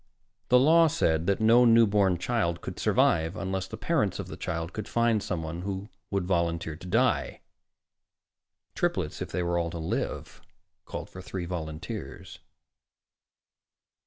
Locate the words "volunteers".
11.45-12.39